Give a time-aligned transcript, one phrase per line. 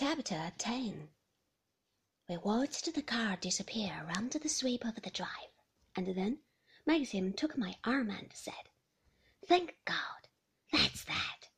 [0.00, 1.08] Chapter 10
[2.28, 5.50] We watched the car disappear round to the sweep of the drive,
[5.96, 6.38] and then
[6.86, 8.68] Maxim took my arm and said,
[9.48, 10.28] Thank God,
[10.70, 11.48] that's that.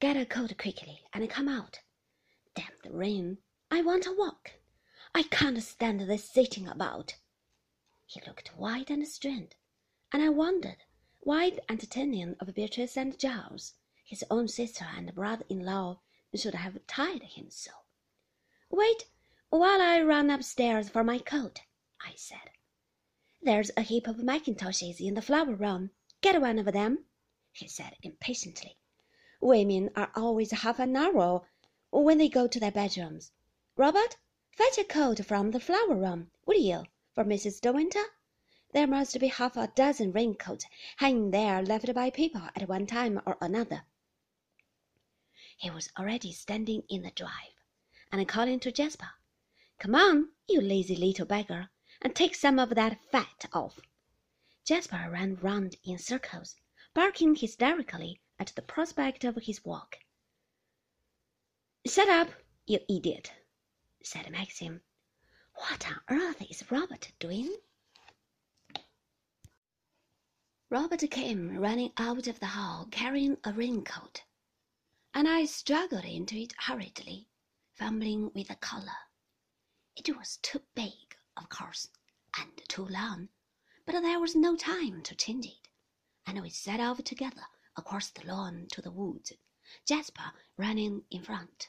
[0.00, 1.80] Get a coat quickly and come out.
[2.54, 3.38] Damn the rain.
[3.70, 4.52] I want a walk.
[5.14, 7.14] I can't stand this sitting about.
[8.04, 9.54] He looked white and strained,
[10.12, 10.84] and I wondered
[11.20, 13.72] why the entertaining of Beatrice and Giles,
[14.04, 16.00] his own sister and brother-in-law,
[16.34, 17.72] should have tied him so.
[18.70, 19.06] Wait
[19.50, 21.60] while I run upstairs for my coat,
[22.00, 22.50] I said.
[23.42, 25.90] There's a heap of mackintoshes in the flower room.
[26.22, 27.04] Get one of them,
[27.52, 28.78] he said impatiently.
[29.42, 31.46] Women are always half an hour
[31.90, 33.32] when they go to their bedrooms.
[33.76, 34.16] Robert,
[34.52, 37.60] fetch a coat from the flower room, will you, for Mrs.
[37.60, 38.04] De Winter?
[38.72, 40.64] There must be half a dozen raincoats
[40.96, 43.84] hanging there left by people at one time or another.
[45.62, 47.54] He was already standing in the drive,
[48.10, 49.12] and calling to Jasper,
[49.78, 53.78] Come on, you lazy little beggar, and take some of that fat off.
[54.64, 56.56] Jasper ran round in circles,
[56.94, 59.98] barking hysterically at the prospect of his walk.
[61.86, 62.30] Shut up,
[62.66, 63.32] you idiot,
[64.02, 64.82] said Maxim.
[65.54, 67.56] What on earth is Robert doing?
[70.70, 74.24] Robert came running out of the hall carrying a raincoat
[75.14, 77.28] and I struggled into it hurriedly,
[77.74, 78.96] fumbling with the collar.
[79.94, 81.88] It was too big, of course,
[82.38, 83.28] and too long,
[83.84, 85.68] but there was no time to change it,
[86.26, 87.46] and we set off together
[87.76, 89.32] across the lawn to the woods,
[89.86, 91.68] Jasper running in front.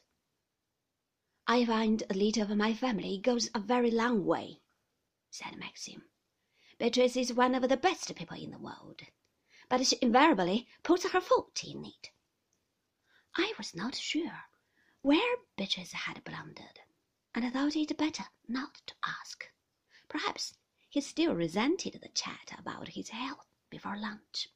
[1.46, 4.62] I find a little of my family goes a very long way,
[5.30, 6.04] said Maxim.
[6.78, 9.02] Beatrice is one of the best people in the world,
[9.68, 12.12] but she invariably puts her foot in it.
[13.64, 14.44] Was not sure
[15.04, 16.82] where Beatrice had blundered,
[17.34, 19.50] and thought it better not to ask.
[20.10, 20.58] Perhaps
[20.90, 24.50] he still resented the chat about his health before lunch.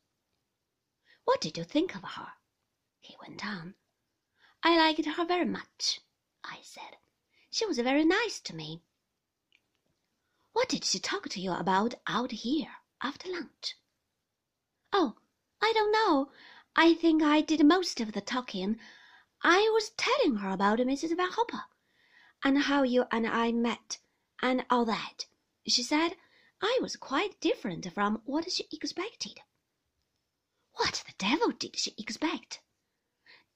[1.24, 2.34] What did you think of her?
[3.00, 3.76] he went on.
[4.62, 6.02] I liked her very much,
[6.44, 6.98] I said.
[7.50, 8.82] She was very nice to me.
[10.52, 13.78] What did she talk to you about out here after lunch?
[14.92, 15.16] Oh,
[15.62, 16.30] I don't know.
[16.80, 18.80] I think I did most of the talking.
[19.42, 21.18] I was telling her about Mrs.
[21.18, 21.64] Van Hopper,
[22.44, 23.98] and how you and I met,
[24.44, 25.26] and all that.
[25.68, 26.16] She said
[26.62, 29.42] I was quite different from what she expected.
[30.74, 32.62] What the devil did she expect?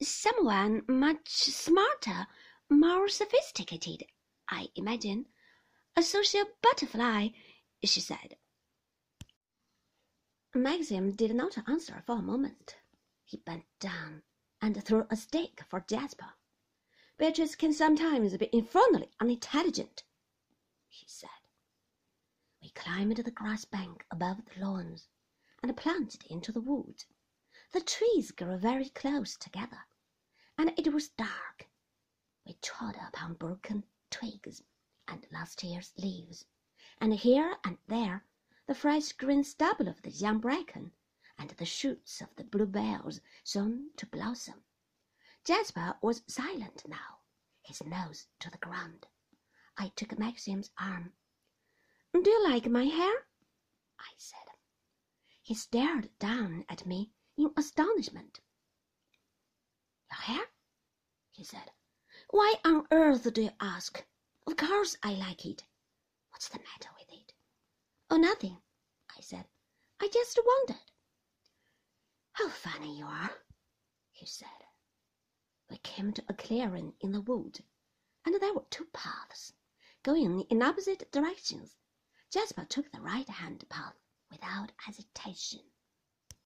[0.02, 2.26] Someone much smarter,
[2.70, 4.04] more sophisticated,
[4.50, 5.28] I imagine.
[5.96, 7.28] A social butterfly,
[7.84, 8.38] she said.
[10.56, 12.78] Maxim did not answer for a moment.
[13.32, 14.24] He bent down
[14.62, 16.34] and threw a stick for Jasper.
[17.18, 20.04] Beatrice can sometimes be infernally unintelligent,
[20.90, 21.30] he said.
[22.62, 25.08] We climbed the grass bank above the lawns
[25.64, 27.06] and plunged into the woods.
[27.72, 29.86] The trees grew very close together,
[30.58, 31.70] and it was dark.
[32.46, 34.62] We trod upon broken twigs
[35.08, 36.44] and last year's leaves,
[37.00, 38.26] and here and there
[38.68, 40.92] the fresh green stubble of the young bracken
[41.42, 44.64] and the shoots of the bluebells soon to blossom.
[45.44, 47.22] Jasper was silent now,
[47.64, 49.08] his nose to the ground.
[49.76, 51.14] I took Maxim's arm.
[52.14, 53.26] Do you like my hair?
[53.98, 54.50] I said.
[55.42, 58.40] He stared down at me in astonishment.
[60.12, 60.46] Your hair?
[61.32, 61.72] he said.
[62.30, 64.06] Why on earth do you ask?
[64.46, 65.64] Of course I like it.
[66.30, 67.34] What's the matter with it?
[68.12, 68.62] Oh, nothing,
[69.18, 69.48] I said.
[70.00, 70.91] I just wondered.
[72.34, 73.44] How funny you are,
[74.12, 74.48] he said.
[75.70, 77.64] We came to a clearing in the wood,
[78.26, 79.54] and there were two paths
[80.04, 81.76] going in opposite directions.
[82.32, 83.96] Jasper took the right hand path
[84.30, 85.71] without hesitation.